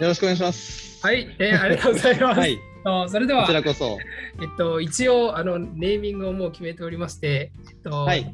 [0.00, 1.04] ろしくお願いします。
[1.04, 2.40] はい、えーありがとうございます。
[2.40, 3.98] はい、とそれではこち、らこそ。
[4.40, 8.32] えっと、一応あの、ネーミングをもう決めておりまして、えっとはい、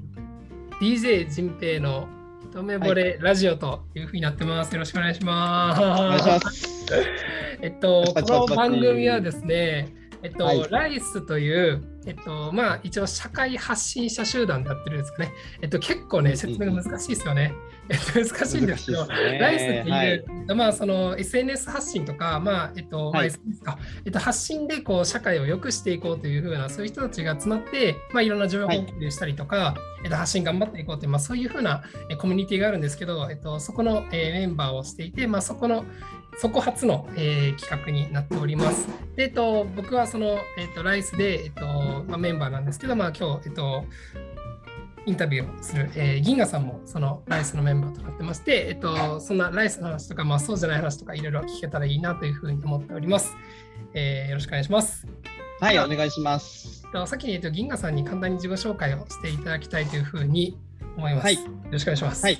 [0.81, 2.09] DJ 人平の
[2.51, 4.73] 一目惚れラジオというふうになってます。
[4.73, 5.81] よろしくお願いします。
[5.81, 6.87] お願いします。
[7.63, 15.33] えっと、この番組はですね、えっと、はいライスという、えっと、まあ、一応社会発信者集団でやってるんですかね。
[15.61, 17.55] えっと、結構ね、説明が難しいですよね。
[17.89, 20.25] えっと、難しいんですけど、ライスっていう、はい。
[20.57, 29.75] まあ、その SNS 発信とか、まあ、えっと、まあはい SNS か、えっと、発信でこう社会を良くしていこうというふうな、そういう人たちが集まって、まあ、いろんな情報はい共有したりとか、
[30.05, 35.85] えっと、発信頑張っていこうという、まあ、そういうふうなえコミュニティがあるんですけど、えっと、そこの、えーメンバーをしていて、まあ、そこの、
[36.39, 38.89] そこ初の、えー企画になっております。
[39.17, 41.65] で、えっと、僕はその、えっと、ライスで、えっと
[42.09, 43.85] まあ、メンバーなんですけど、まあ、今日、えっと、
[45.05, 53.37] インタビューをする、えー銀河さんもそのライスのメンバーとなってまして、えっと、そんなライスの話とか、まあ、そうじゃない話とかいろいろ聞けたらいいなというふうに思っております。
[53.95, 55.07] えーよろしくお願いします。
[55.61, 56.83] はい、お願いします。
[56.87, 60.59] えっと先に、えっと、銀河さんに簡単に自己紹介をしていただきたいというふうに
[60.97, 61.25] 思います。
[61.25, 62.25] はいよろしくお願いします。
[62.25, 62.39] はい。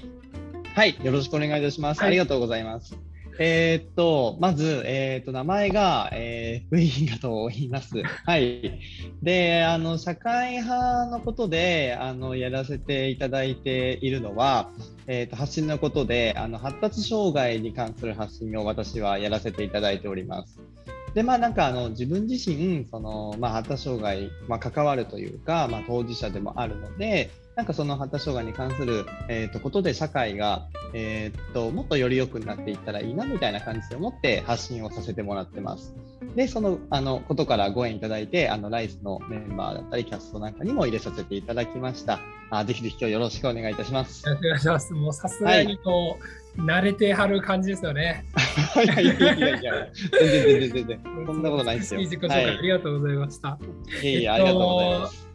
[0.75, 2.01] はい、よろしくお願いいたします。
[2.01, 2.97] はいありがとうございます。
[3.39, 8.03] えーっと、まず、えーっと、名前が、えー、ウィンガと言います。
[8.03, 8.81] はい。
[9.23, 14.71] で、あの、社会派のことで、あの、やらせていただいているのは、
[15.07, 20.61] えーっと、発信のことで、あの、発達障害に関する発信を私はやらせていただいております。
[21.15, 35.95] で、まあ、なんか、あの、自分自身、その、まあ、発達障害、まあ、関わるというか、まあ、当事者でもあるので、なんかその発達障害に関する、えー、とことで社会が、えー、ともっとより良くなっていったらいいなみたいな感じで思って発信をさせてもらってます。
[36.35, 42.21] で、そのあのことからご縁いただいて、あのライスのメンバーだったり、キャストなんかにも入れさせていただきました。
[42.51, 44.27] あぜひぜひ今日よろしくお願いいたします。
[44.27, 44.93] よろしくお願いします。
[44.95, 46.19] もうさすがにこ
[46.57, 48.25] う、慣れてはる感じですよね。
[48.83, 49.73] いやいやいやいや、
[50.21, 52.01] 全然全然全然、 そんなことないですよ。
[52.01, 53.59] いい自己紹介、はいありがとうございました。
[54.03, 55.32] いえいえ、ありがとうございます。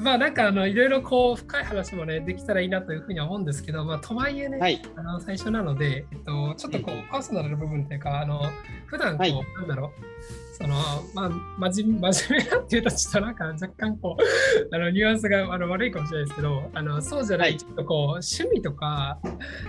[0.00, 8.42] まあなんかあのいろいろこう深い話もねできたらいいなというふうには思うんですけど、まあ、とはいえね、はい、あの最初なので、えっと、ちょっとこうパーソナルな部分というかあの
[8.86, 9.32] 普段こう、はい。
[9.32, 10.00] なんだろう
[10.62, 10.74] その
[11.14, 11.30] まあ
[11.70, 14.22] 真面目真面目なっていうとちょっとなんか若干こう
[14.76, 17.58] あのニュアンスがあの悪いかもしれないですけどあのそうじゃない、はい。
[17.58, 19.18] ちょっとこう趣味とか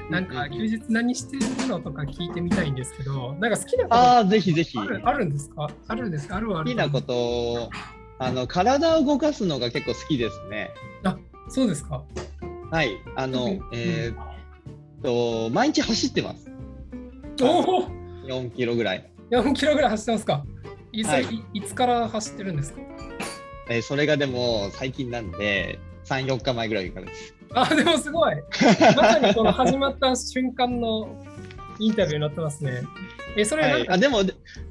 [0.09, 4.77] なんか休日何してるのとか聞いてみたいんですけどなんか好きなことああ、ぜひぜひ。
[4.77, 5.69] あるあるんですか？
[5.87, 6.35] あるんですか？
[6.35, 7.69] あるはある好きなことを
[8.23, 10.69] あの体を動かすのが結構好きですね。
[11.03, 11.17] あ
[11.49, 12.03] そうですか
[12.69, 14.15] はい、あのうん、えーっ
[15.01, 16.47] と、毎日走ってます。
[17.41, 17.89] おお
[18.27, 19.11] 4キロぐらい。
[19.31, 20.45] 4キロぐらい走ってますか
[20.91, 22.81] いつ,、はいい、いつから走ってるんですか？
[23.69, 27.33] えーそれがでも最近なんで、3、4日前ぐらいからです。
[27.55, 28.35] あ、でもすごい。
[28.95, 31.09] まさにこの始まった瞬間の
[31.81, 32.83] インタビューになってますね。
[33.35, 34.19] え、それは、ないんか、あでも、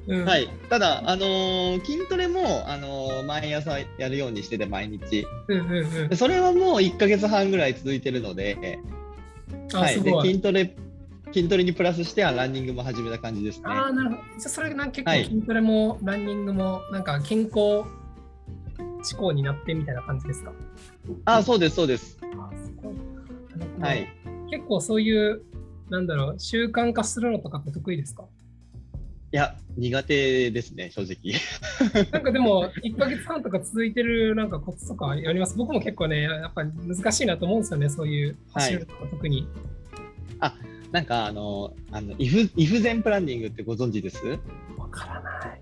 [0.07, 5.25] うんはい、ただ、あのー筋トレも、あのー毎朝やるようにしてて、毎日。
[5.47, 8.79] うんうんうんでそれはもう1ヶ月半ぐらい続いてるので、
[9.73, 10.27] あ、はい、ですごい。
[10.29, 10.75] 筋トレ、
[11.33, 13.63] 筋トレにプラスしてはランニングも始めた感じですね。
[13.67, 14.21] ああ、なるほど。
[14.21, 17.83] じゃあそれなんか結はい構筋トレもランニングもなんか健康
[19.03, 20.51] 志向になってみたいな感じですか？
[21.25, 22.17] あそうです、そうです。
[22.21, 22.95] あすごい
[23.81, 24.07] はい。
[24.51, 25.41] 結構そういう、
[25.91, 28.23] なんだろう、習慣化するのとかって得意ですか？
[29.33, 31.33] いや、苦手ですね、正直。
[32.11, 35.57] なんかでも、 1ヶ月半とか続いてるなんかコツとかあります？
[35.57, 39.47] 僕も結構ね、やっぱり難しいなと思うんですよね、そういう走るとか特に。
[40.91, 44.17] なんか、あの、あのイフイフゼンプランニングってご存知です？
[44.77, 45.61] わからない。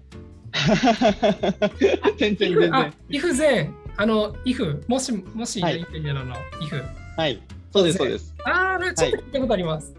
[2.18, 6.82] 全然全あ然。、イフ全、あの、イフ、もし、もし、はいイフ。
[7.16, 7.40] はい。
[7.72, 8.34] そうです、そうです。
[8.44, 9.94] あー、ちょっと聞いたことあります。
[9.94, 9.99] は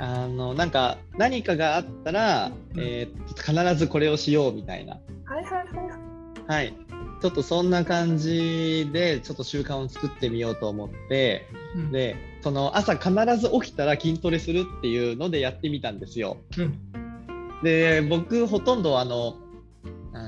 [0.00, 4.98] あの、なんか、何かがあったら、えー必ずこれをしようみたいな。
[5.24, 5.66] はいはいはい。
[6.46, 6.74] はい。
[7.20, 16.36] ちょっとそんな感じで、ちょっと習慣を作ってみようと思って、うん、で、その朝必ず起きたら筋トレするっていうのでやってみたんですよ。
[16.56, 19.36] うん、で、僕、ほとんどあの、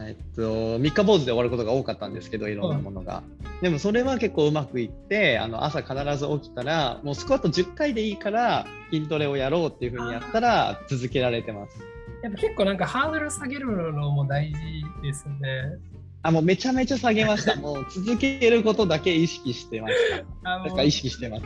[0.07, 3.23] えっと、三日坊主で終わることが多かったんですけど、いろんなものが。
[3.63, 11.79] でもそれは結構うまくいって、あの朝必ず起きたら、もうスクワット10回でいいから筋トレをやろうっていうふうにやったら続けられてます。
[12.23, 14.57] やっぱ結構なんかハードル下げるのも大事
[15.03, 15.79] ですよね。
[16.23, 17.57] あ、もうめちゃめちゃ下げました。
[17.61, 19.95] もう続けることだけ意識してまし
[20.43, 20.51] た。
[20.51, 21.43] あだから意識してます。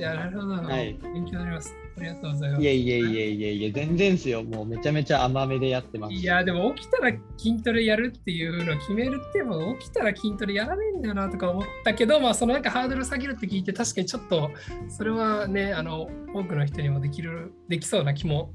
[0.00, 0.54] なるほど。
[0.54, 1.74] はい勉強になります。
[1.96, 2.62] ありがとうございます。
[2.62, 4.44] いえいえいえいえいえ、全然ですよ。
[4.44, 6.14] もうめちゃめちゃ甘めでやってます。
[6.14, 14.50] いや、でも起きたら筋トレやるっていうのを決めるっても起きたら筋トレやらないんだよなとか思ったけど、まあそのなんかハードル下げるって聞いて確かにちょっと
[14.88, 18.52] それはね、あの多くの人にもできる、できそうな気も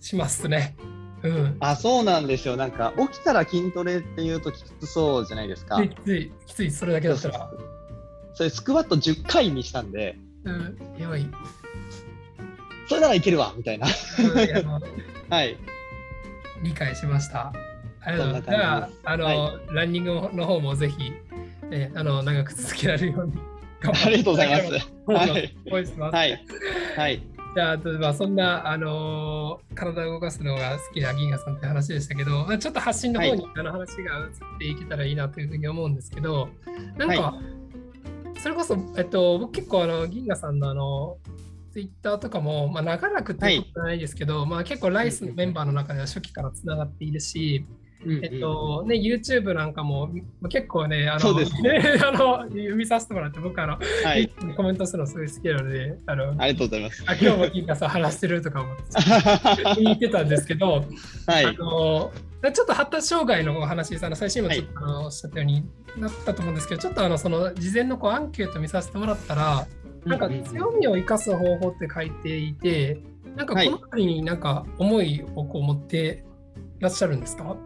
[0.00, 0.74] しますね。
[1.22, 1.56] うん。
[1.60, 2.56] あ、そうなんですよ。
[2.56, 5.82] なんか、起きたら筋トレっていうときつそうじゃないですか。
[5.82, 7.50] きつい、きつい、それだけだったら。
[8.34, 11.26] それ、スクワット10回にしたんで、うん、やばい。
[12.88, 13.86] それならいけるわ、みたいな。
[15.30, 15.56] はい。
[16.62, 17.52] 理解しました。
[18.00, 18.94] ありがとうございます。
[19.04, 19.32] あの、は
[19.70, 21.12] い、ランニングの方もぜひ、
[21.70, 23.32] えあの長く続けられるように
[24.04, 24.72] ありがとうございます。
[25.06, 25.54] はい。
[26.12, 26.44] はい。
[26.96, 27.22] はい。
[27.58, 36.50] じゃあ、まあ、そんな、あのー、体を動かすのが好きな銀河さんって話でしたけど、まあ、ちょっと発信の方に、あの話が移っていけたらいいなというふうに思うんですけど、
[36.96, 37.34] なんか、は
[38.36, 41.16] い、それこそ、えっと、僕結構あの銀河さんのあの
[41.72, 47.66] ツイッターとかも、まあ、長らくってことないですけど、はい、まあ、結構ライスのメンバーの中では初期からつながっているし、
[48.06, 50.10] えっとね、YouTube なんかも
[50.48, 51.46] 結構ね、あの、ね、
[52.04, 57.04] あの見させてもらって、僕あの、はい、コメントするのすごい好きなので、あのありがとうございます。
[57.06, 58.68] あ今日も金華さん話してるとかも
[59.76, 60.84] 言っ てたんですけど、
[61.26, 62.12] はい、あの
[62.52, 65.64] ちょっと発達障害のお話さんの最初にもちょっと、はい、おっしゃったように
[65.96, 69.66] なったと思うんですけど、ちょっとあのその事前のこうアンケート見させてもらったら、
[70.04, 73.00] なんか強みを生かす方法って書いていて、
[73.36, 76.24] なんかこの辺りになんか思いをこう持って
[76.78, 77.56] いらっしゃるんですか、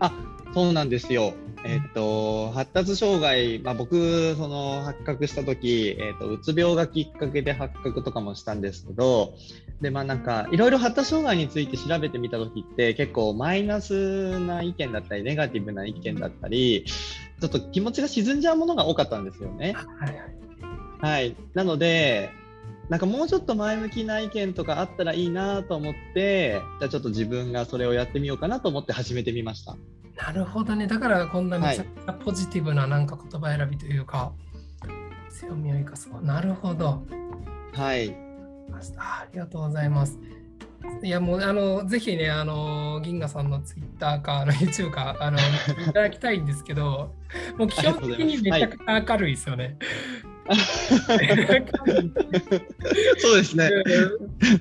[0.00, 0.12] あ
[0.54, 1.34] そうなんですよ。
[1.64, 9.34] えっと、発達障害、まあ、僕その発覚した時、えっと、うつ病がきっかけで発覚とかもしたんですけど
[9.80, 16.84] で、まあ、なんかいろいろ発達障害について調べてみた時って結構マイナスな意見だったりネガティブな意見だったり
[17.40, 19.74] ちょっと気持ちが沈んじゃうものが多かったんですよね。
[19.74, 20.20] はい、
[21.00, 22.30] はい、なので
[22.88, 29.76] なんかもうちょっと前向きな意見とかあったらいいなと思ってじゃあちょっと自分がそれをやってみようかなと思って始めてみました。
[30.16, 30.86] なるほどね。
[30.86, 34.32] だからこんなめちゃくちゃポジティブななんか言葉選びというか、は
[35.28, 36.08] い、強みを生かす。
[36.22, 37.02] なるほど。
[37.74, 38.16] はい。
[38.98, 40.18] ありがとうございます。
[41.02, 45.42] いやもうあのぜひねあの銀河さんのツイッターかあの YouTube かあのい
[45.86, 47.12] ただきたいんですけど
[47.56, 49.76] もう基本的にめちゃくちゃ明るいですよね。
[53.18, 53.70] そうですね。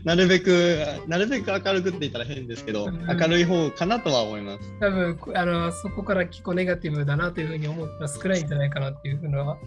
[0.04, 4.74] なるべく、なるべく明るくって言ったら変ですけど、うん、明るい方かなとは思います。
[4.80, 9.58] 多分あのそこから結構ネガティブだなというふうに思ったら少ないんじゃないかなっていうふうのは、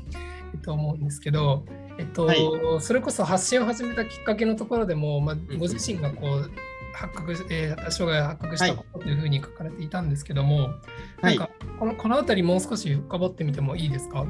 [0.52, 1.64] えっと、思うんですけど、
[1.98, 2.38] えっと、はい、
[2.80, 6.50] それこそ発信を始めたきっかけのところでも、まあ、ご自身がこう、
[6.92, 10.70] 発覚、えー、障害を発覚したことというふうに書かれていたんですけども、
[11.22, 14.26] はい、なんかこのこの辺りもう少し深掘ってみてもいいですか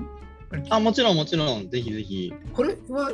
[0.69, 1.69] あもちろんもちろん。
[1.69, 2.32] ぜひぜひ。
[2.52, 3.12] これは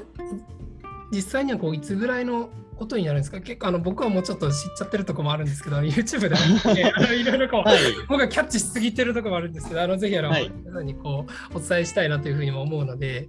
[1.12, 3.40] 実際にはこういつぐらいのことになるんですか？
[3.40, 6.28] 結構あの僕はもうちょっと知っちゃってるとこもあるんですけど YouTube で。
[6.30, 7.78] も、ね、あのいろいろこう、はい、
[8.08, 13.28] 僕がキャッチしすぎてるとこもあるんですけどあのぜひあの、はい、皆さんにこうお伝えしたいなというふうにも思うので。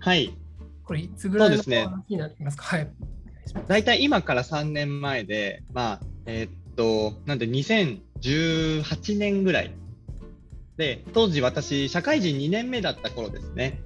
[0.00, 0.36] はい。
[0.84, 1.68] これいつぐらいの話
[2.08, 3.64] になりますか、ね、はい。
[3.68, 9.72] 大体今から3年前でまあえー、っとなんで2018年ぐらい
[10.76, 13.80] で、当時私、社会人2年目だった頃ですね。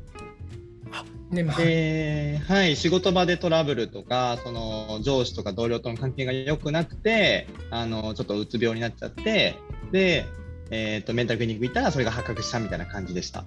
[1.30, 9.56] で、はい、仕事場でトラブルとか、その上司とか同僚との関係が良くなくて、あの、ちょっとうつ病になっちゃって、
[9.92, 10.24] で、
[10.70, 13.44] えっ、ー、と、メンタルクリニック行ったらそれが発覚したみたいな感じでした。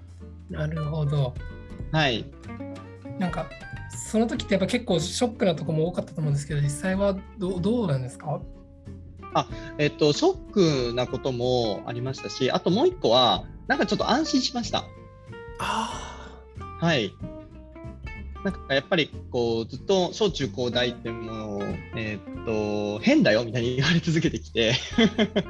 [0.50, 1.34] なるほど。
[1.92, 2.26] はい。
[3.18, 3.50] なんか、
[4.12, 8.42] その時ってやっぱ結構ショックなところも多かったと思うんですけど、実際はどどうなんですか？
[9.34, 9.48] あ
[9.78, 14.84] えっと、ショックなこともありましたし、あともう一個は、なんかちょっと安心しました。
[15.60, 16.42] あ
[16.80, 17.14] はい。
[18.44, 21.62] なんかやっぱりこうずっと小中高大ってもう、
[21.96, 22.46] えー、っ
[22.98, 24.74] と変だよみたいに言われ続けてきて。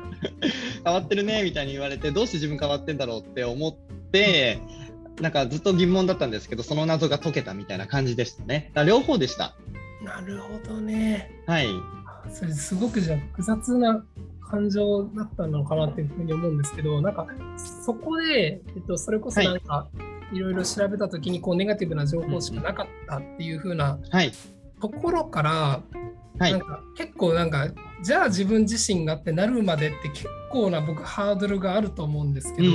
[0.83, 3.73] 変わってるねみたいに言われてどうして自分変わってんだろうって思っ
[4.11, 4.59] て
[5.21, 8.71] なんかずっと疑問だったんですけどその謎が解けたみたいな感じでしたね。
[8.85, 9.55] 両方でした。
[10.03, 11.31] なるほどね。
[11.45, 11.67] はい
[12.31, 14.03] それすごくじゃ複雑な
[14.50, 17.27] 感情だったのかなっていうふうに思うんですけどなんか
[17.85, 19.88] そこで、えっと、それこそなんか、
[20.33, 24.00] いろいろ調べた時にこうネガティブな情報しかなかったっていうふうな
[24.81, 25.81] ところから、
[26.41, 27.67] はい、なんか結構なんか
[28.03, 32.69] じゃあ自分自身がってなるまでって結構な僕ハードルがあると思うんですけど、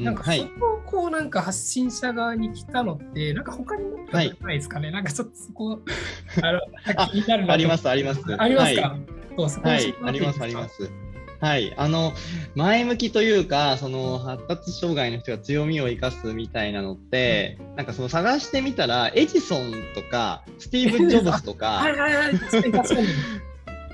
[0.00, 5.80] なんかそこをこうなんか発信者側に来たのって、なんか他にもないですかね、はい、なんかちょっとそこ
[6.42, 6.60] あの
[7.10, 8.20] 気になるありますあります。
[8.38, 9.00] ありますか、はい、
[9.36, 9.50] そう？
[9.50, 10.90] そこはい、ありますあります
[11.42, 12.12] はい、あの
[12.54, 21.84] 前向きというかその発達障害の人が強みを生かすみたいなのって、うん、なんかその探してみたらエジソンとかスティーブ・ジョブズとか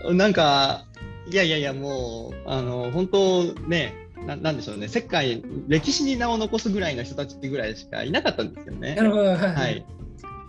[0.12, 0.84] なんか、
[1.30, 3.94] いやいやいや、もう、あの、本当ね、
[4.26, 8.94] ななんでしょうね、世界、歴史に名を残すぐらいの人たちぐらいしかいなかったんですよね。
[8.94, 9.84] なるほど、はい、はい。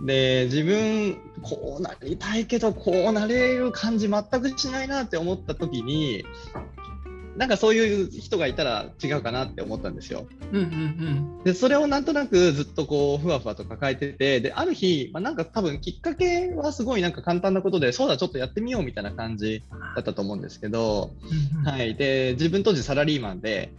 [0.05, 6.25] で、自分、こうなりたいけどこうなれる感じ全くしないなって思った時に
[7.39, 10.27] なんかそういう人がいたら違うかなって思ったんですよ。
[10.51, 10.65] うんうんう
[11.39, 11.43] ん。
[11.45, 19.63] でそれをなんとなくずっとこうふわふわと抱えててである日、まあ、なんか多分きっかけはすごいなんか簡単なことでそうだちょっとやってみようみたいな感じ
[19.95, 21.11] だったと思うんですけど、
[21.63, 23.71] はい、で自分当時サラリーマンで、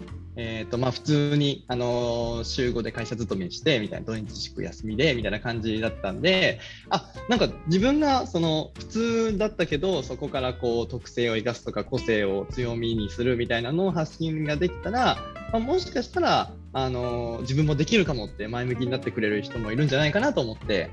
[0.42, 15.18] えーとまあ、普通に、あのー週5で会社勤めしてみたいな土日祝休みでみたいな感じだったんであなんか自分がその普通だったけどそこからこう特性を生かすとか個性を強みにするみたいなのを発信ができたら、
[15.52, 20.90] まあ、もしかしたら、あのー自分もできるかもって前向きになってくれる人もいるんじゃないかなと思って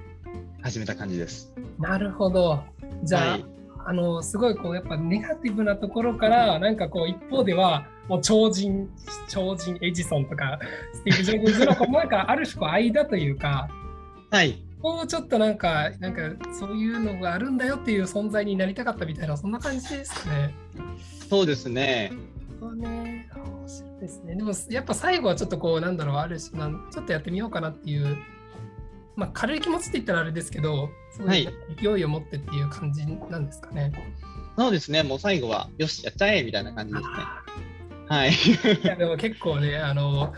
[0.62, 1.54] 始めた感じです。
[1.80, 2.64] なるほど。
[3.04, 3.46] じゃあ、はい
[3.90, 8.90] あのすごいこうやっぱネガティブなところからなんかこう一方ではもう超人
[9.28, 10.60] 超人エジソンとか
[10.94, 13.70] スティーブ・ジョブズのなんかある種こう間というか
[14.32, 16.22] はいこうちょっとなんかなんか
[16.54, 20.56] そういうのがあるんだよっていう存在になりたかったみたいなそんな感じですかね。
[21.30, 22.12] そうですね。
[22.60, 24.36] そうね面白いですね。
[24.36, 28.18] でもやっぱ最後はちょっとこうなんだろうある種なんちょっとやってみようかなっていう。
[29.16, 31.50] まあ、軽い気持ちって言ったらあれですけど、すごい
[31.82, 33.92] 勢いを持ってっていう感じなんですかね。
[34.56, 35.02] そうですね。
[35.02, 37.10] もう最後はよしやっちゃえみたいな感じですね。
[38.10, 38.32] はい。
[38.32, 40.34] いやでも結構ね、あの、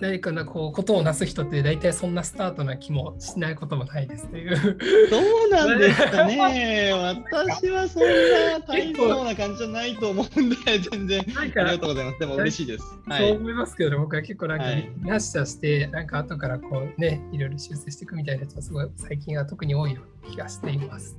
[0.00, 4.78] 何かなこうことをなす人って大体そんなスタートな気もしないこともないですっていう。
[5.10, 6.90] どうなんですかね。
[7.30, 10.56] 私はそんな大層な感じじゃないと思うんで、
[10.90, 11.22] 全然。
[11.28, 12.18] なんありかがとうございます。
[12.18, 12.84] でも嬉しいです。
[13.06, 13.32] はそうい。
[13.32, 21.18] 思いますけど、僕は結構なんかはい見発射して、なんか後からこうね、いろいろ修正していくみたいなやつはすごい最近は特に多いような気がしています。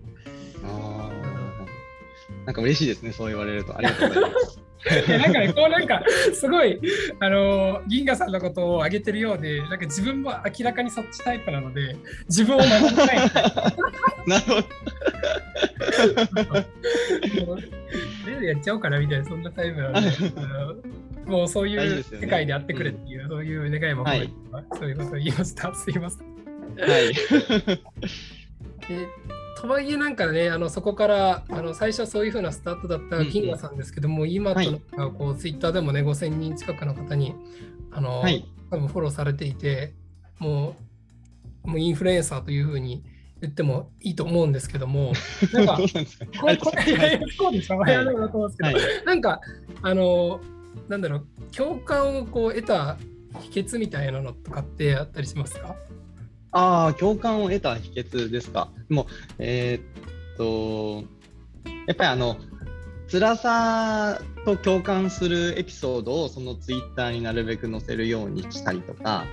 [0.66, 3.12] あーなんか嬉しいですね。
[3.12, 3.78] そう言われると。
[3.78, 4.71] ありがとうございます。
[5.07, 6.79] なんかね、こうなんか、すごい、
[7.19, 11.95] あの、銀河さんのことを挙げてるようで、なんか自分も明らかにそっちタイプなので、
[12.27, 13.07] 自分を守りたい。
[14.27, 14.63] なるほど。
[18.41, 20.75] やっちゃおうかなみたいな、そんなタイプなので、あの
[21.25, 24.33] もうそういう世界であってくれっていう、そういう願いも込めて、
[24.73, 25.73] そういうことを言いました。
[25.75, 26.27] すいません。
[26.77, 27.13] はい。
[29.62, 37.36] でとはいえなんかね、あのそこからあの最初はそういうふうなスタートだった銀河さんですけども、今となんかこう、ツイッターでもね、5000人近くの方に
[37.91, 38.46] あの、はい。
[38.70, 39.94] 多分フォローされていて、
[40.39, 40.75] も
[41.65, 43.03] うもうインフルエンサーというふうに
[43.41, 45.13] 言ってもいいと思うんですけども、
[45.53, 45.77] なんか。
[49.06, 49.41] なんか、
[49.82, 50.39] あの、
[50.88, 51.25] なんだろう、
[51.56, 52.98] 共感をこう得た
[53.39, 55.75] 秘訣みたいなのとかってあったりしますか？
[56.51, 58.70] ああ、共感を得た秘訣ですか。
[58.89, 59.05] もう、
[59.39, 61.03] えーっと、
[61.88, 62.38] やっぱりあの、
[63.12, 69.25] 辛さと共感するエピソードをそのツイッターになるべく載せるようにしたりとか、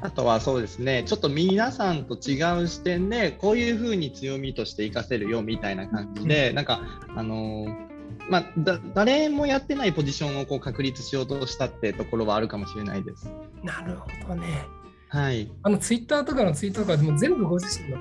[0.00, 6.80] あとはそうですね、ちょっと皆さんと違う視点で、こういうふうに強みとして活かせるよみたいな感じで、なんか、
[7.16, 7.88] あのー
[8.30, 13.30] まあ、だ誰もやってないポジションをこう確立しようとしたってところはあるかもしれないです。
[13.62, 14.66] なるほどね。
[15.08, 15.50] はい。
[15.62, 17.98] あのツイッターとかのツイートとかでも全部ご自身の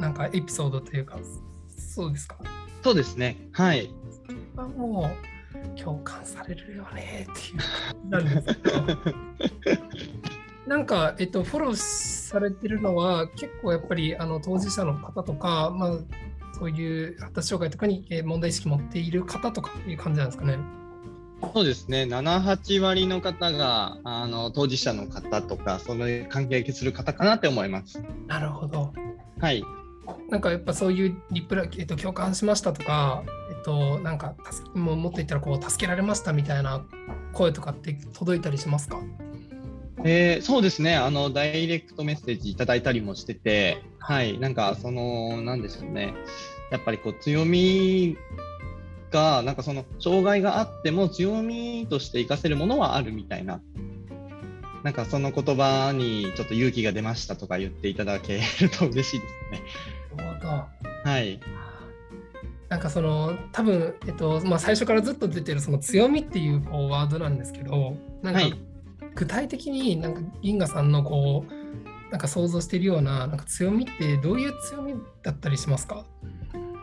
[0.00, 1.18] なんかエピソードというか、
[1.76, 2.36] そうですか？
[2.82, 3.36] そうですね。
[3.52, 3.90] はい。
[4.56, 5.10] はも
[5.76, 8.86] う共感されるよねっていうなんですけど。
[10.66, 15.98] なんか、えっと、フォローされてるのは結構やっぱりあの当事者の方とか、まあ、
[16.58, 20.58] そういう発達障害とかにえー問題意識持っている方とかっていう感じなんですかね？
[21.54, 28.02] そうですね、7、8割の方があの当事者の方とか、その関係する方かなって思います。
[28.26, 28.92] なるほど。
[29.40, 29.62] はい。
[30.30, 34.34] なんかやっぱそういうリプラ、えっと、共感しましたとか、えっと、なんか
[34.74, 36.84] もうもっと言ったらこう助けられましたみたいな
[37.32, 38.98] 声とかって届いたりしますか？
[40.04, 46.14] えーそうですねあの、ダイレクトメッセージいただいたりもしてて、はい、なんか、その、なんでしょうね、
[46.70, 48.16] やっぱりこう強み
[49.10, 53.60] が、なんかその、障害があっても強みとして活かせるものはあるみたいな。
[54.84, 59.62] なんかその言葉にちょっと勇気が出ましたとか言っていただけると嬉しいですね。
[60.16, 60.48] なるほど。
[61.10, 61.40] はい。
[62.68, 68.54] なんかその多分、えっとまあ、最初からずっと出てるその強みっていうこうワードなんですけどなんかはい
[69.14, 76.04] 具体的になんか銀河さんのこうなんか想像しているようななんか強みってどういう強みだったりしますか？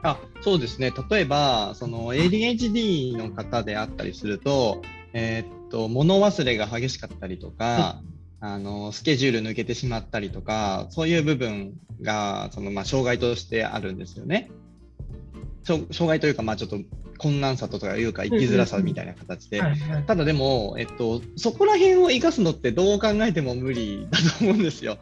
[0.06, 4.82] あそうですね例えばその ADHD の方であったりすると,、
[5.14, 8.02] えーっと物忘れが激しかったりとか、
[8.40, 14.52] あのスケジュール抜けてしまったりとかそういう部分がその、まあ、障害としてあるんですよね。
[15.64, 16.78] 障障害というか、まあ、ちょっと
[17.18, 19.62] 困難さとかいうか生きづらさみたいな形で。
[20.06, 24.98] ただでも、えっと、そこら辺を生かすのってどう考えても無理だと思うんですよ。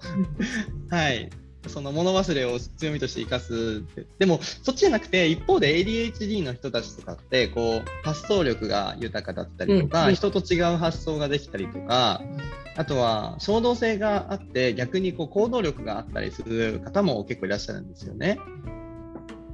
[0.90, 1.30] はい。
[1.68, 3.84] その物忘れを強みとして生かす
[4.20, 12.22] でもそっちじゃなくて一方で ADHD の人たちとかってこう発想力が豊かだったりとか、うん人と違う発想ができたりとか
[12.76, 18.40] あとは衝動性があって逆にこう行動力があったりする方も結構いらっしゃるんですよね。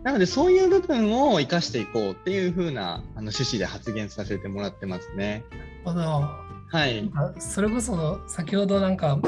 [0.03, 5.43] なのでそういう部分を生かしていこうっていう風なあの趣旨で発言させてもらってますね。
[5.85, 7.09] なるほどはい。
[7.15, 9.19] あそれこそ先ほどなんか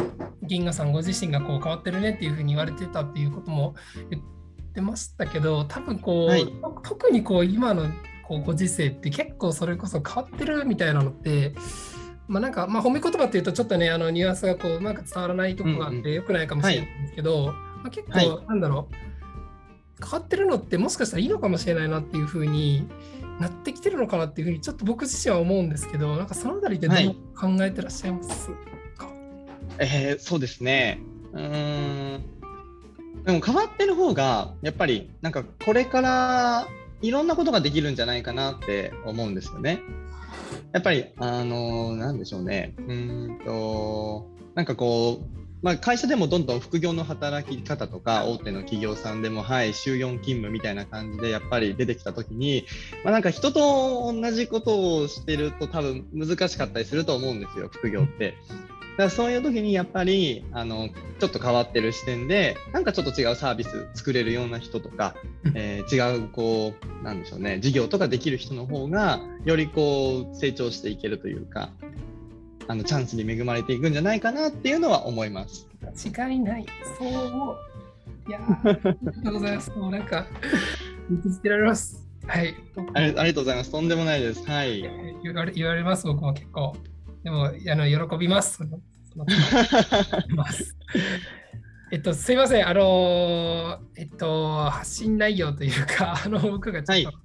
[0.43, 3.75] 銀河さんご自身がこう変わってるねっていうふうに言われてたっていうことも
[4.09, 4.23] 言っ
[4.73, 6.45] てましたけど多分こう、はい。
[6.45, 7.87] と特にこう今の
[8.27, 11.55] こうご時世って結構それこそ変わってるみたいなのって
[12.27, 18.47] まあなんかまあ褒め言葉っていうとちょっとねあのニュアンスがこううまく伝わらないところがあってよくないかもしれないんですけど、まあ、結構、はい。
[18.47, 18.95] なんだろう。
[20.03, 22.87] 変わってるのってもしかしたらいいのかもしれないなっていうふうに
[23.41, 28.49] なってきてるのかなっていうふうにちょっと僕自身は思うんですけどなんかそのあたりってどうはい考えてらっしゃいます
[28.97, 29.09] か、
[29.79, 31.01] えーそうですね。
[31.33, 32.23] うーん。
[33.25, 36.67] でも変わってる方が、やっぱりなんかこれから
[37.01, 39.81] いろんなことができるんじゃないかなって思うんですよね。
[40.71, 42.73] やっぱり、あのーなんでしょうね。
[42.77, 52.65] うーんと、なんかこう、まあ、会社でもどんどん副業の働き方とか大手の企業さんでも、はい、週4勤務みたいな感じでやっぱり出てきたときに、
[53.03, 58.35] まあ、なんか人と同じことをしてると多分難しかったりすると思うんですよ、副業って。
[58.91, 60.89] だからそういう時にやっぱりあの
[61.19, 65.15] ちょっと変わってる視点でなんかちょっと違うサービス作れるような人とか、
[65.45, 71.69] うんえー違うこうなんでしょうね事業とかできる人の方がよりこう成長していけるというか
[72.71, 75.67] あのチャンスに恵まれていくんじゃないかなっていうのは思います。
[76.05, 76.65] 間違いない。
[76.97, 77.57] そう思う。
[78.29, 79.71] いやー、 ありがとうございます。
[79.71, 80.25] もうなんか、
[81.09, 82.07] 見つけられます。
[82.25, 82.55] はい。
[82.93, 83.71] ありありがとうございます。
[83.73, 84.49] とんでもないです。
[84.49, 84.89] はい。
[85.21, 86.73] 言われ言われます、僕も結構。
[87.25, 88.63] でも、あの喜びます。
[91.91, 97.19] えっと、すいません、あの、えっと、発信内容というか、あの、僕がちょっと、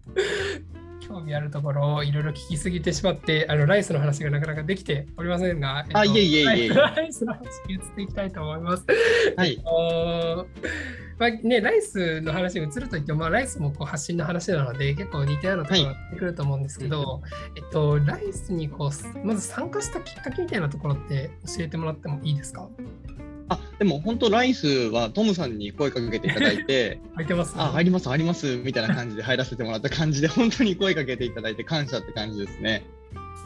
[1.06, 8.84] 興味あるところをいろいろ聞きすぎてしまって、あの、ライスの話がなかなかできておりませんが、えっとあいえいえいえ ライスの話に移っていきたいと思います。
[9.36, 9.60] はい。
[9.64, 10.46] あー
[11.18, 17.22] まあね、ライスの話に移るといっても、まあ、ライスもこう発信の話なので結構似たようなところが出てくると思うんですけど、
[17.56, 22.68] えっと、ライスにこうまず参加したきっかけみたいなところって教えてもらってもいいですか？
[23.48, 32.84] あでも本当ライスはトムさんに声かけていただいて 入ってます、あ入ります入りますみたいな感じで入らせてもらった感じで 本当に声かけていただいて感謝って感じですね。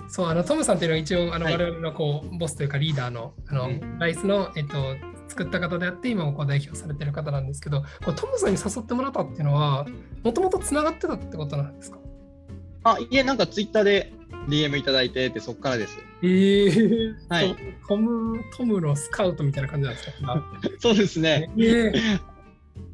[0.08, 1.54] そうあのトムさんっていうのは一応あの、はい。
[1.54, 3.98] 我々のこうボスというかリーダーのあの、うん。
[4.00, 4.96] ライスの、えっと、
[5.28, 9.86] 作った方であって今もこう代表されてる方なんですけどこうトムさんに誘ってもらったっていうのは
[10.24, 11.98] もともとつながってたってことなんですか？
[12.82, 14.12] あいえなんかツイッターで
[14.48, 15.98] DM いただいてってそこからです。
[16.22, 17.57] えーはい
[17.88, 20.44] トムトムのスカウトみたいな感じなんですか？
[20.81, 21.50] そうですね。
[21.57, 21.92] えー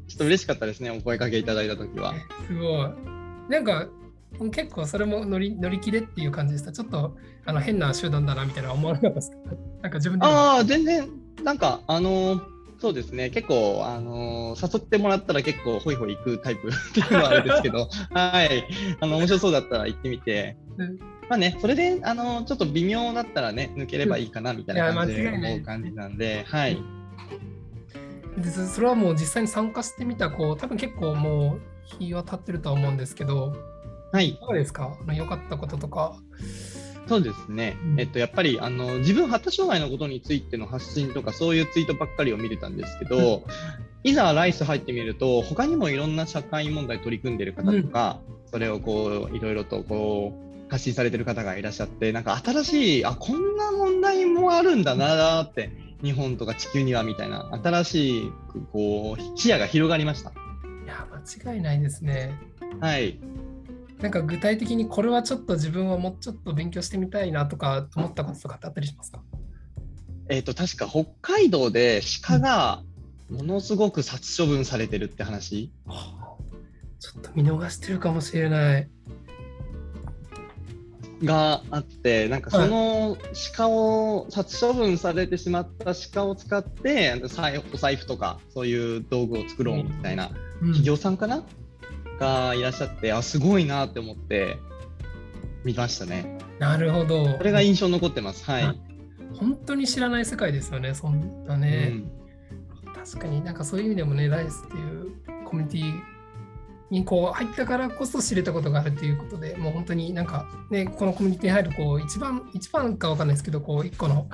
[0.07, 2.13] ちょっと嬉しかったですねお声かけいただいた時は。
[2.47, 2.89] すごい。
[3.49, 3.87] なんか
[4.51, 6.71] 結構それも乗り乗り切れっていう感じでした。
[6.71, 9.37] ちょっとあの変な集団だなみたいな思わなかったですか？
[9.83, 11.09] なんか自分ああ全然
[11.43, 12.41] なんかあのー
[12.79, 18.63] そうですね結構あのー誘ってもらったら結構ホイホイ行くタイプっていうのはあれですけど はい
[18.99, 20.55] あの面白そうだったら行ってみて。
[20.77, 26.81] うんまあね、それで、あの、ちょっと微妙だったらね、抜ければいいかなみたいな感じで思う感じなんで、はい。
[28.37, 31.61] でそそれはもう実際に参加してみたこう多分結構もう
[31.99, 33.55] 日は経ってるとは思うんですけど
[34.11, 34.37] はいい。
[34.37, 34.95] かがですか？
[35.11, 36.15] 良かったこととか。
[37.07, 37.77] そうですね。
[37.83, 43.43] うんえっと、やっぱり、あの、自分、発達障害のことについての発信とか、そういうツイートばっかりを見てたんですけど、
[44.03, 48.19] いざライス入ってみると、他にもいろんな社会問題取り組んでる方とか、
[48.51, 55.71] それをこう、いろいろとこう、発信されてる方がいらっしゃって、なんか新しい、あ、こんな問題もあるんだなって、
[56.03, 58.31] 日本とか地球にはみたいな、新しい、
[58.71, 60.31] こう、視野が広がりました。
[60.31, 60.33] い
[60.87, 62.37] や間違いないですね。
[62.79, 63.19] はい。
[63.99, 69.21] なんか具体的にこれはちょっと自分はもうちょっと勉強してみたいなとか思ったこととかってあったりしますか？
[70.29, 72.83] えっ、と、確か北海道で鹿が
[73.29, 75.71] ものすごく殺処分されてるって話。
[76.99, 78.89] ちょっと見逃してるかもしれない。
[81.23, 83.17] があって、なんかその
[83.55, 87.21] 鹿を殺処分されてしまった鹿を使って、
[87.73, 91.43] お財布とかそういう道具を作ろうみたいなうん企業さんかな、
[92.19, 94.57] がいらっしゃって、あ、すごいなって思って
[95.63, 96.37] 見ましたね。
[96.59, 97.35] なるほど。
[97.37, 98.43] これが印象に残ってます。
[98.45, 98.81] はい。
[99.39, 101.89] 本当に知らない世界ですよね、そんなうね。
[101.89, 102.11] ん
[102.95, 105.11] 確かになんかそういう意味でもね、ライスっていう
[105.45, 106.16] コミュニティ
[106.89, 114.27] にこう入ったからこそ知れたことがあるということで、もう本当になんかね、このコミュニティに入るこう一番、一番かわかんないですけど、こう一個の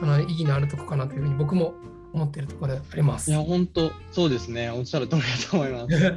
[0.00, 1.74] あの意義のあるとこかなというふうに僕も
[2.12, 3.30] 思っているところであります。
[3.30, 4.70] いや、本当そうですね。
[4.70, 6.14] おっしゃる通りだと思います。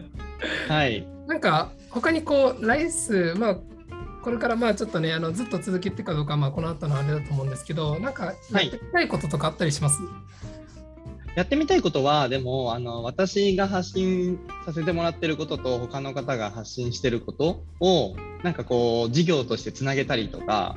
[0.71, 1.07] はい。
[1.27, 3.57] なんか他にこうライスまあ
[4.21, 9.99] これからまあちょっとねあのずっと続けていくかどうかはまあこの後のあれだと思うんですけどなんかやってみたいこととかあったりします、
[11.35, 20.75] やってみたいことは、でも、あの、私が発信させてもらってることと、他の方が発信してることを、なんかこう、事業としてつなげたりとか、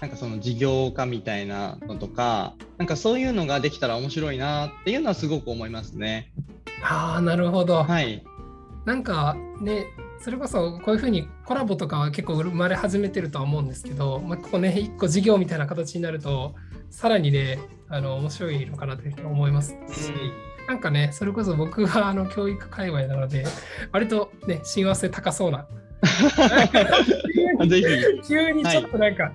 [0.00, 6.32] なんかその事業化みたいなのとか、なんかそういうのができたら面白いなっていうのはすごく思いますね。
[6.82, 8.24] ああなるほど、はい。
[8.84, 9.86] なんかね
[10.18, 16.54] それこそこういうふうにコラボとかは結構生まれ始めてるとは思うんですけど、まあ、ここね一個事業みたいな形になると
[16.92, 19.74] さらにねあの面白いのかなと思いますし、
[20.68, 23.44] なんかねそれこそ僕はあの教育界隈なので
[23.90, 25.66] 割とね親和性高そうな。
[28.26, 29.32] 急にちょっとなんか、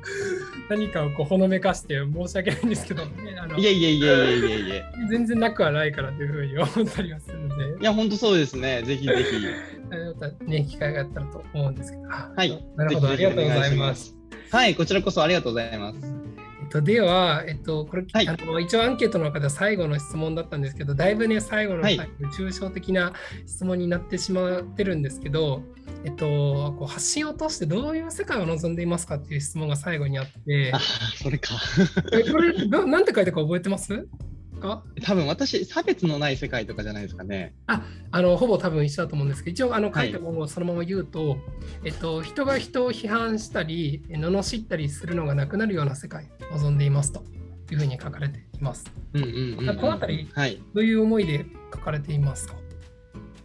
[0.69, 4.83] 何かをこうほのめかして申し訳ないんですけど、ね、あのいやいやいやいやいやいや。
[5.09, 8.83] 全然なくはないからというふうに思ったりはするので、いや、本当そうですね。
[8.83, 9.23] ぜひぜひ。
[10.19, 12.03] またね、機会があったらと思うんですけど。
[12.09, 12.67] はい。
[12.75, 14.13] なるほど、ありがとうございます。
[14.51, 16.26] はい、こちらこそありがとうございます。
[16.67, 18.27] えっと、では、えっと、これ、はい。
[18.27, 21.97] あの一応アンケートの中では最後の質問だったんですけど、だいぶね、最後のはい。
[22.37, 23.13] 抽象的な
[23.45, 25.63] 質問になってしまってるんですけど、
[26.03, 30.71] えっと、こう発信を通してどういう世界を望んでいますかっていう質問が最後にあって。
[30.73, 30.79] あ、、
[31.15, 31.55] それか。
[32.11, 34.05] えこれど、なんて書いたか覚えてます？
[34.57, 34.83] か？
[35.03, 37.55] 多分私、差別のない世界とかじゃないですかね。
[37.65, 37.81] あ
[38.21, 41.37] のほぼ多分一緒だと思うんですけど、一応あの書はいいたものをそのまま言うと、
[41.83, 47.23] えっと、人が人を批判したり、罵ったりするのがなくなるような世界を望んでいますと
[47.71, 48.85] いうふうに書かれています。
[49.13, 49.75] うんうんうん、うん。
[49.77, 50.61] このあたりはい。
[50.73, 52.55] どういう思いで書かれていますか？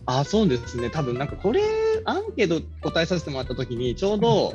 [0.06, 0.90] あ、そうですね。
[0.90, 1.62] 多分なんかこれ、
[2.04, 4.52] アンケート答えさせてもらった時に、ちょうど、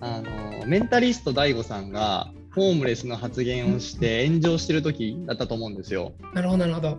[0.00, 6.12] あの、メンタリスト DAIGO さんが、ホームレスの発言をして炎上してる時だったと思うんですよ。
[6.34, 6.98] なるほど、なるほど。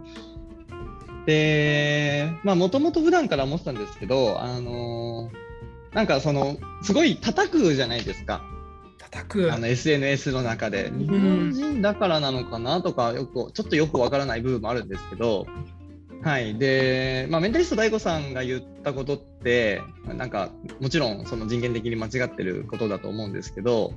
[1.26, 5.30] で、まあ、もともと普段から思ってたんですけど、あの
[5.94, 8.44] なんかその、すごい叩くじゃないですか。
[9.00, 9.54] 叩く。
[9.54, 10.92] あの SNS の中で。
[10.92, 15.48] 日本人だからなのかなとか、よく、ちょっとよくわからない部分もあるんですけど、
[16.22, 16.58] はい。
[16.58, 23.94] で、まあ、メンタリスト DAIGO さんが言ったことって、なんか、もちろんその人間的に間違ってることだと思うんですけど、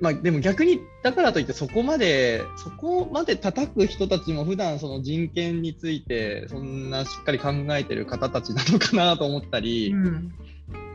[0.00, 10.32] まあ、でも逆に、だからといってそこまで、そこまで叩く人たちも普段その人権について、そんなしっかり考えてる方たちなのかなと思ったり、うん。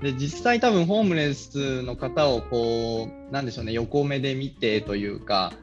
[0.01, 5.53] で実際多分ホームレスの方をこうなんでしょうね横目で見てというか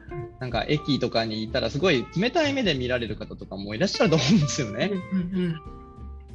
[0.40, 4.90] なんか駅とかにいたらすごい冷たい目で見られる方とかもいらっしゃると思うんですよね。
[5.12, 5.62] うんうん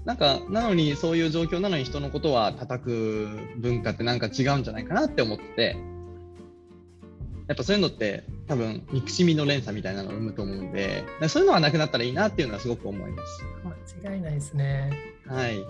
[0.06, 5.76] なんかなのにそういう状況なのに人のことは叩く文化ってなんか違うんじゃないかなって思って
[7.48, 13.44] やっぱそういうのって多分憎しみの連鎖みたいなのを生むと思うんでそういうのはなくなったらいいなっていうのはすごく思います。
[14.04, 14.92] 間違いないですね。
[15.26, 15.66] はい、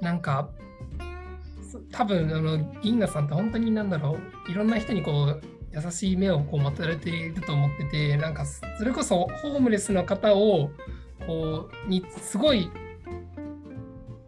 [0.00, 0.48] なんか、
[1.70, 5.42] そ多分あの銀河さんって本当になんだろう、いろんな人にこう
[5.74, 10.70] 優しい目をこう持たれていると思ってて、なんかそれこそホームレスの方を
[11.26, 12.70] こうにすごい、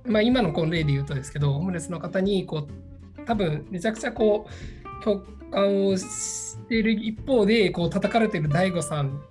[0.06, 9.22] まあ、今のこの例で言うとですけど、ホームレスの方にこう多分めちゃくちゃこう共感をしている一方で、こう叩かれている DAIGO さん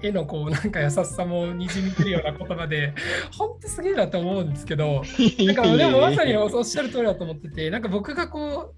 [0.00, 2.94] へのこうなんか優しさもにじみてるような言葉で、
[3.36, 5.02] 本当すげえなと思うんですけど、
[5.38, 8.74] なんかでもまさにおっしゃる通りだと思ってて、なんか僕がこ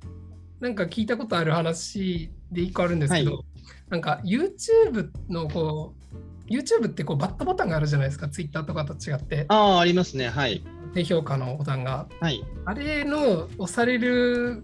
[0.61, 3.45] う、なんか聞いたことある話で一個あるんですけど、はい。
[3.91, 10.29] なんか YouTube のこう、YouTube ってこうバットボタンがあるじゃないですか、Twitter とかと違って、ああありますね。
[10.29, 10.63] はい。
[10.93, 12.07] 低評価のボタンが。
[12.21, 12.45] はい。
[12.65, 14.63] あれの押される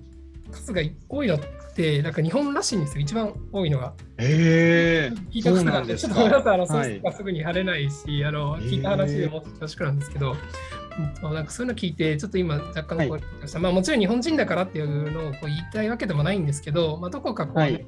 [0.51, 1.39] 数が多いのっ
[1.75, 3.95] て、なんか日本らしいんですよ、一番多いのが。
[4.19, 7.01] へえ聞いたことがあって、ちょっとごめんなさい、あの、はい。
[7.17, 17.87] すぐに貼れないし、あの、聞いた話でも恐縮なんですけど、うんとなんかそういうの聞いて、ちょっと今、若干こう、まあ、もちろん日本人だからっていうのをこう言いたいわけでもないんですけど、まあ、どこかこう、ねはい。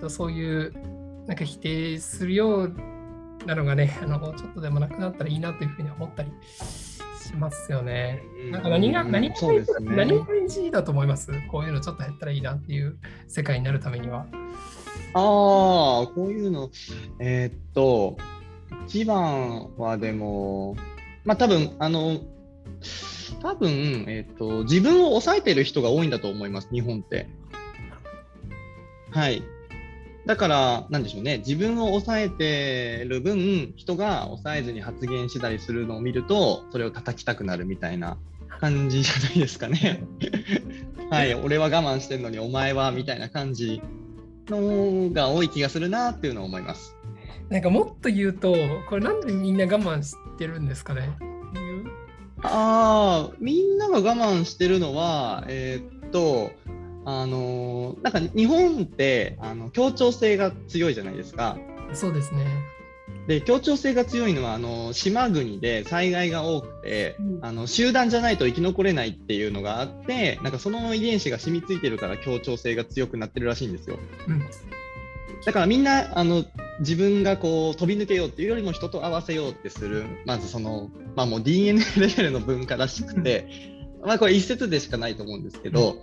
[0.00, 0.72] とそういう、
[1.26, 2.74] なんか否定するよう
[3.46, 6.32] なのがね、あのちょっとでもなくなったらいいなというふうに思ったり
[7.28, 8.22] しますよね。
[8.50, 11.30] なんか何が、うん何がね何が大事だと思います？
[11.50, 14.26] こういうのちょっと減ったらいいなっていう世界になるためには。
[15.14, 16.70] ああ、こういうの、
[17.18, 18.16] えーっと、
[18.86, 20.76] 一番はでも、
[21.24, 22.20] まあ多分、あの、
[23.40, 23.70] 多分、
[24.08, 27.28] えーっと、自分を抑えてる人が多いんだと思います、日本って。
[29.10, 29.42] はい。
[30.26, 38.16] だから、なんでしょうね、自分を抑えてる分、人が抑えずに発言したりするのを見ると、それを叩きたくなるみたいな
[38.60, 40.04] 感じじゃないですかね。
[41.10, 43.82] はい、俺は我慢してるのに、お前はみたいな感じ
[44.48, 46.96] のが多い気がするなっていうのを思います。
[47.50, 48.54] なんかもっと言うと、
[48.88, 51.10] これなんでみんな我慢してるんですかね？
[52.42, 56.52] ああ、みんなが我慢してるのは、えー、っと、
[57.04, 61.58] あのなんか日本ってあの協調性が強いじゃないですか。
[61.92, 62.46] そうですね。
[63.26, 73.98] で協調性が強いのはあの島国で災害が多くて、うん、あの集団じゃないと生き残れないっていうのがあってなんかその遺伝子が染みついてるから協調性が強くなってるらしいんですよ。
[74.28, 74.42] うん、
[75.44, 76.44] だからみんなあの
[76.80, 83.48] 自分がこう飛び抜けようっていうよりも人と合わせようってするまずその、まあ、もう DNA レベルの文化らしくて、
[84.00, 85.96] うん、まあこれ一説でしかないと思うんですけど、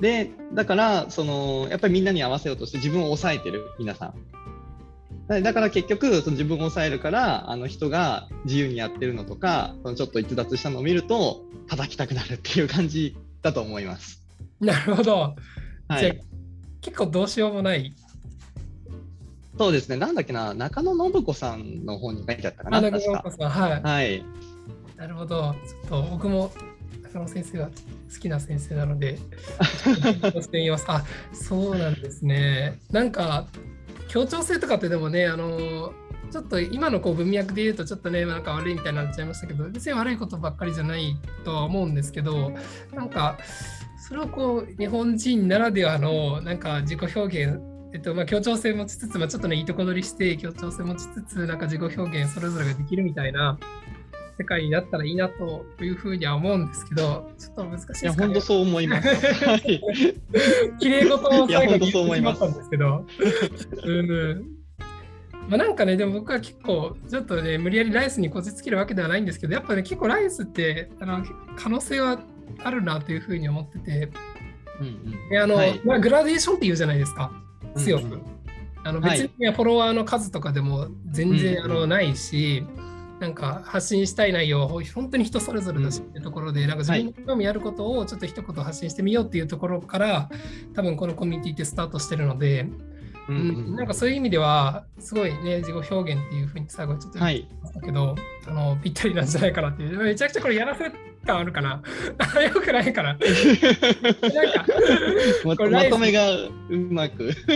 [0.00, 4.14] でだからそのやっぱりみんなに合わせようとして自分を抑えてる皆さん。
[5.28, 14.24] だから結局その自分を抑えるからあの人が自由にやってるのとかそのちょっと逸脱したのを見ると叩きたくなるっていう感じだと思います。
[14.60, 15.36] なるほど。
[15.88, 16.12] はい、じゃ
[16.80, 17.94] 結構どうしようもない。
[19.58, 19.96] そうですね。
[19.96, 22.80] なんだっけな中野信子さんの方に書いてあったかな。
[22.80, 23.82] 中野信子さんはい。
[23.82, 24.24] はい。
[24.96, 25.54] なるほど。
[25.66, 26.52] ちょっと僕も
[27.12, 27.72] 中野先生が好
[28.20, 30.84] きな先生なので、してみます。
[30.88, 32.78] あそうなんですね。
[32.90, 33.46] なんか
[34.08, 35.92] 協調性とかってでもね、あの
[36.30, 42.52] ちょっと今のこう文脈で言うとちょっとねなんか悪いみたいになっちゃいましたけど別に悪いことばっかりじゃないとは思うんですけど
[42.94, 43.38] なんか
[43.98, 53.58] それをこう日本人ならではのなんか自己表現えっとまあ、協調性持ちつつ、まあ、ちょっとねいいとこ取りして協調性持ちつつなんか自己表現それぞれができるみたいな
[54.38, 58.10] 世界になったらいいなというふうには思うんですけど、ちょっと難しいですね。
[58.10, 59.08] いや、本当そう思います。
[60.78, 63.04] 綺麗事を最後に言ってしまったんですけど。
[63.84, 64.58] うん
[65.48, 71.24] まあ、なんかね、でも僕は結構、ちょっとね、無理やりライスにこじつけるわけではないんですけど、やっぱね、結構ライスってあの
[71.56, 72.20] 可能性は
[72.62, 74.10] あるなというふうに思ってて、
[74.80, 77.32] うんうん、あの、はい、まあ、グラデーションって言うじゃないですか、
[77.76, 78.04] 強く。
[78.04, 78.12] うん。
[78.12, 78.22] うん、
[78.84, 82.66] あの別にフォロワーの数とかでも全然、あのないし、
[83.20, 90.30] なんか発信したい内容は本当に人それぞれだしっていうところで、なんか自分の興味あることをちょっと一言発信してみようっていうところから、
[90.74, 92.66] 多分このコミュニティってスタートしてるので、
[93.28, 100.90] うん、なんかそういう意味では、すごいね、自己表現っていうふうに最後ちょっと言ったけど、はい、あのぴったりなんじゃないかなっていう、めちゃくちゃこれやらせ
[101.28, 101.82] 感あるかな。
[102.42, 103.08] よくないかな。
[105.44, 106.50] なんかまとめがう
[106.90, 107.30] まく。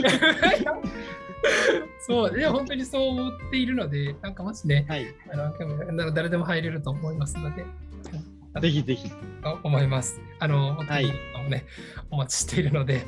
[2.00, 7.64] そう、いや、本当にそう思っているので、なんかもしね、はい、あの誰でも入れると思いますので、
[8.60, 9.10] ぜひぜひ。
[9.42, 10.20] と思います。
[10.38, 11.12] あの、本当に、ね、
[11.50, 11.64] はい、
[12.10, 13.04] お待ちしているので。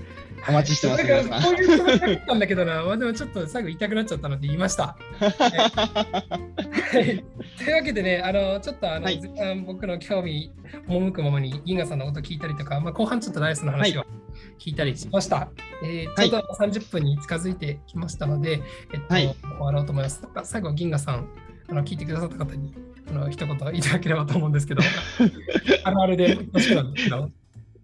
[0.48, 1.42] お待ちしてます、皆さん。
[1.42, 4.96] こういうつもりだったんだけどな、まあ、でもちょっと最後痛くなっちゃったので言いました。
[5.18, 7.24] はい、
[7.58, 9.20] というわけでね、あのちょっとあの、はい、
[9.66, 10.52] 僕の興味
[10.88, 14.04] 赴くままに銀河さんのこと聞いたりとか、まあ、後半ちょっとライスの話は
[14.58, 15.36] 聞いたりしました。
[15.36, 15.48] は
[15.82, 20.22] い、えー、ちょうど30分に近づいてきましたので、えっと、終わろうと思います。
[20.44, 21.28] 最後、銀河さん、
[21.68, 22.74] あの聞いてくださった方に
[23.08, 24.82] あの一言いただければと思うんですけど、
[25.84, 27.30] あるあるで欲しくなんですけど。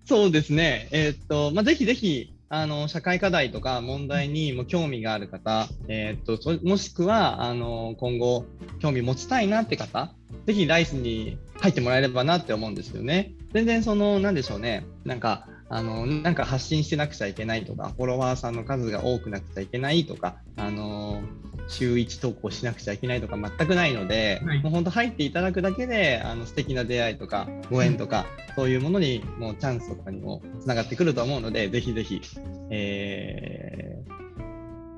[0.04, 8.44] そうですね、えー、っとまあ、ぜひぜひあの社会課題とか問題にも興味がある方、えー、っともしくはあの今後
[8.80, 10.12] 興味持ちたいなって方、
[10.46, 13.34] ぜひライスに入ってもらえればなって思うんですよね。
[13.52, 21.22] 全然その、なんでしょうね、なんか、あのなんか発信してなくちゃいけないとか、フォロワーさんの数が多くなくちゃいけないとか、あの
[21.70, 32.20] 週1投稿しなくちゃいけないとか全くないので、はい、もう本当入っていただくだけであの素敵な出会いとかご縁とか、うん、そういうものにもうチャンスとかにもつながってくると思うので、ぜひぜひ、
[32.70, 34.02] え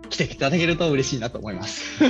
[0.05, 2.03] ー、来ていただけると嬉しいなと思います。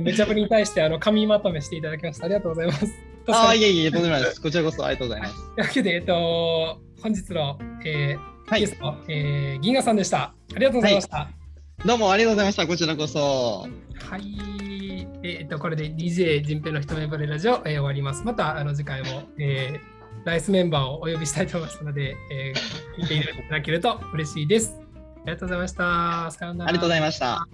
[0.00, 2.26] めちゃぶりに対してあの紙まとめしていただきました。
[2.26, 2.86] ありがとうございます。
[3.28, 4.40] ああ、いえいえ、とんでもないです。
[4.40, 5.34] こちらこそありがとうございます。
[5.54, 10.18] というわけで、えっと、本日の、えー、はい、ゲスト、えー、銀河さんでした。
[10.18, 11.16] ありがとうございました。
[11.16, 11.39] はい
[11.84, 12.66] どうもありがとうございました。
[12.66, 13.66] こちらこそ。
[14.10, 15.08] はい。
[15.22, 18.22] えっと、これで DJ 人平の一目惚れラジオ、えー、終わります。
[18.22, 24.78] またあの次回も、えー、ライスメンバーをお呼びしたいと思いますので、えー、聞いていただけると嬉しいです。
[24.78, 26.30] ありがとうございました。
[26.30, 26.68] さようなら。
[26.68, 27.48] ありがとうございました。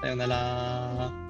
[0.00, 1.21] さようなら。